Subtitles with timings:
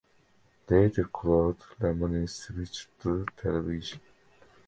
[0.67, 3.99] Later Claude Lemoine switched to television.